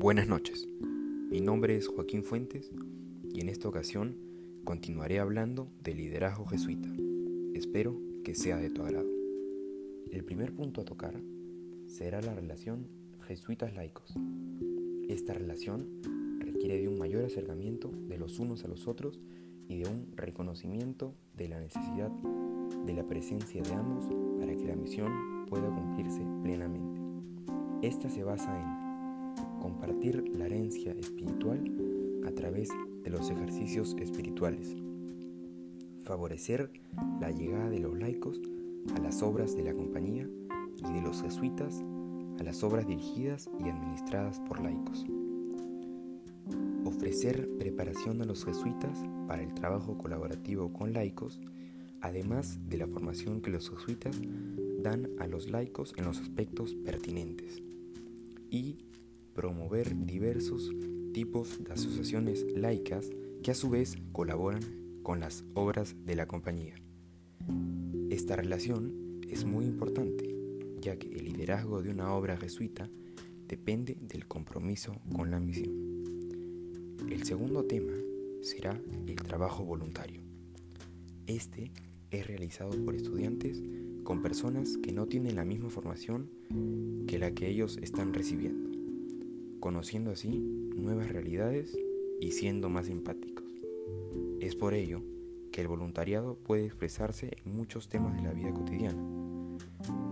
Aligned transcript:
Buenas 0.00 0.28
noches, 0.28 0.68
mi 1.28 1.40
nombre 1.40 1.76
es 1.76 1.88
Joaquín 1.88 2.22
Fuentes 2.22 2.70
y 3.34 3.40
en 3.40 3.48
esta 3.48 3.66
ocasión 3.66 4.16
continuaré 4.62 5.18
hablando 5.18 5.72
del 5.82 5.96
liderazgo 5.96 6.46
jesuita. 6.46 6.88
Espero 7.52 7.98
que 8.22 8.36
sea 8.36 8.58
de 8.58 8.70
tu 8.70 8.82
agrado. 8.82 9.08
El 10.12 10.22
primer 10.24 10.54
punto 10.54 10.82
a 10.82 10.84
tocar 10.84 11.20
será 11.88 12.22
la 12.22 12.32
relación 12.32 12.86
jesuitas-laicos. 13.26 14.14
Esta 15.08 15.34
relación 15.34 15.88
requiere 16.38 16.78
de 16.78 16.86
un 16.86 16.96
mayor 16.96 17.24
acercamiento 17.24 17.90
de 18.06 18.18
los 18.18 18.38
unos 18.38 18.64
a 18.64 18.68
los 18.68 18.86
otros 18.86 19.20
y 19.66 19.78
de 19.78 19.90
un 19.90 20.12
reconocimiento 20.14 21.16
de 21.36 21.48
la 21.48 21.58
necesidad 21.58 22.12
de 22.86 22.94
la 22.94 23.02
presencia 23.02 23.62
de 23.62 23.72
ambos 23.72 24.04
para 24.38 24.54
que 24.54 24.64
la 24.64 24.76
misión 24.76 25.44
pueda 25.48 25.68
cumplirse 25.68 26.22
plenamente. 26.44 27.00
Esta 27.82 28.08
se 28.08 28.22
basa 28.22 28.60
en 28.60 28.87
compartir 29.58 30.24
la 30.36 30.46
herencia 30.46 30.92
espiritual 30.92 31.62
a 32.26 32.30
través 32.32 32.68
de 33.02 33.10
los 33.10 33.30
ejercicios 33.30 33.96
espirituales, 33.98 34.76
favorecer 36.04 36.70
la 37.20 37.30
llegada 37.30 37.68
de 37.68 37.80
los 37.80 37.98
laicos 37.98 38.40
a 38.96 39.00
las 39.00 39.22
obras 39.22 39.56
de 39.56 39.64
la 39.64 39.74
compañía 39.74 40.28
y 40.76 40.92
de 40.92 41.02
los 41.02 41.22
jesuitas 41.22 41.82
a 42.38 42.42
las 42.42 42.62
obras 42.62 42.86
dirigidas 42.86 43.50
y 43.58 43.68
administradas 43.68 44.40
por 44.40 44.60
laicos. 44.60 45.04
Ofrecer 46.84 47.48
preparación 47.58 48.22
a 48.22 48.24
los 48.24 48.44
jesuitas 48.44 49.04
para 49.26 49.42
el 49.42 49.52
trabajo 49.54 49.98
colaborativo 49.98 50.72
con 50.72 50.92
laicos, 50.92 51.40
además 52.00 52.58
de 52.68 52.78
la 52.78 52.86
formación 52.86 53.40
que 53.40 53.50
los 53.50 53.68
jesuitas 53.70 54.16
dan 54.80 55.10
a 55.18 55.26
los 55.26 55.50
laicos 55.50 55.94
en 55.96 56.04
los 56.04 56.20
aspectos 56.20 56.74
pertinentes. 56.74 57.62
Y 58.50 58.78
promover 59.38 60.04
diversos 60.04 60.68
tipos 61.12 61.62
de 61.62 61.72
asociaciones 61.72 62.44
laicas 62.56 63.08
que 63.40 63.52
a 63.52 63.54
su 63.54 63.70
vez 63.70 63.96
colaboran 64.10 64.64
con 65.04 65.20
las 65.20 65.44
obras 65.54 65.94
de 66.04 66.16
la 66.16 66.26
compañía. 66.26 66.74
Esta 68.10 68.34
relación 68.34 69.20
es 69.30 69.44
muy 69.44 69.64
importante, 69.64 70.34
ya 70.80 70.96
que 70.96 71.06
el 71.14 71.26
liderazgo 71.26 71.82
de 71.82 71.90
una 71.90 72.12
obra 72.14 72.36
jesuita 72.36 72.90
depende 73.46 73.96
del 74.00 74.26
compromiso 74.26 74.96
con 75.14 75.30
la 75.30 75.38
misión. 75.38 76.96
El 77.08 77.22
segundo 77.22 77.64
tema 77.64 77.92
será 78.42 78.82
el 79.06 79.14
trabajo 79.22 79.64
voluntario. 79.64 80.20
Este 81.28 81.70
es 82.10 82.26
realizado 82.26 82.72
por 82.84 82.96
estudiantes 82.96 83.62
con 84.02 84.20
personas 84.20 84.78
que 84.78 84.90
no 84.90 85.06
tienen 85.06 85.36
la 85.36 85.44
misma 85.44 85.70
formación 85.70 86.28
que 87.06 87.20
la 87.20 87.30
que 87.30 87.46
ellos 87.46 87.78
están 87.80 88.12
recibiendo 88.12 88.77
conociendo 89.60 90.10
así 90.10 90.38
nuevas 90.76 91.08
realidades 91.08 91.76
y 92.20 92.32
siendo 92.32 92.68
más 92.68 92.88
empáticos. 92.88 93.44
Es 94.40 94.54
por 94.54 94.74
ello 94.74 95.02
que 95.52 95.60
el 95.60 95.68
voluntariado 95.68 96.36
puede 96.36 96.66
expresarse 96.66 97.36
en 97.44 97.56
muchos 97.56 97.88
temas 97.88 98.14
de 98.16 98.22
la 98.22 98.32
vida 98.32 98.52
cotidiana, 98.52 99.02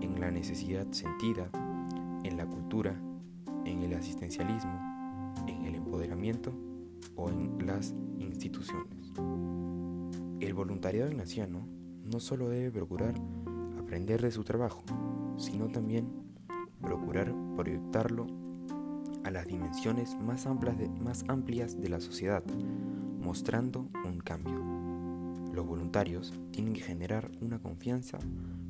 en 0.00 0.20
la 0.20 0.30
necesidad 0.30 0.90
sentida, 0.92 1.50
en 2.24 2.36
la 2.36 2.46
cultura, 2.46 3.00
en 3.64 3.82
el 3.82 3.94
asistencialismo, 3.94 5.34
en 5.46 5.64
el 5.66 5.74
empoderamiento 5.76 6.52
o 7.14 7.30
en 7.30 7.66
las 7.66 7.94
instituciones. 8.18 9.12
El 10.40 10.54
voluntariado 10.54 11.10
ignaciano 11.10 11.66
no 12.04 12.20
solo 12.20 12.48
debe 12.48 12.70
procurar 12.70 13.14
aprender 13.78 14.22
de 14.22 14.30
su 14.30 14.44
trabajo, 14.44 14.82
sino 15.36 15.68
también 15.68 16.08
procurar 16.80 17.34
proyectarlo 17.56 18.26
a 19.28 19.30
las 19.30 19.46
dimensiones 19.46 20.16
más 20.18 20.46
amplias, 20.46 20.78
de, 20.78 20.88
más 20.88 21.22
amplias 21.28 21.78
de 21.78 21.90
la 21.90 22.00
sociedad, 22.00 22.42
mostrando 23.20 23.90
un 24.06 24.20
cambio. 24.20 24.58
Los 25.52 25.66
voluntarios 25.66 26.32
tienen 26.50 26.72
que 26.72 26.80
generar 26.80 27.30
una 27.42 27.58
confianza 27.58 28.18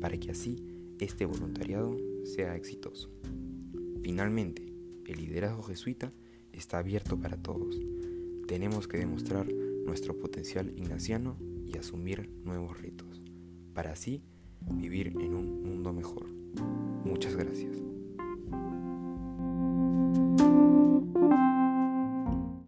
para 0.00 0.18
que 0.18 0.32
así 0.32 0.56
este 0.98 1.24
voluntariado 1.24 1.96
sea 2.24 2.56
exitoso. 2.56 3.10
Finalmente, 4.02 4.66
el 5.06 5.18
liderazgo 5.20 5.62
jesuita 5.62 6.12
está 6.52 6.78
abierto 6.78 7.16
para 7.16 7.36
todos. 7.36 7.78
Tenemos 8.48 8.88
que 8.88 8.98
demostrar 8.98 9.46
nuestro 9.86 10.18
potencial 10.18 10.72
ignaciano 10.76 11.36
y 11.64 11.78
asumir 11.78 12.28
nuevos 12.44 12.80
retos, 12.82 13.22
para 13.72 13.92
así 13.92 14.24
vivir 14.60 15.14
en 15.20 15.32
un 15.32 15.62
mundo 15.62 15.92
mejor. 15.92 16.26
Muchas 17.04 17.36
gracias. 17.36 17.99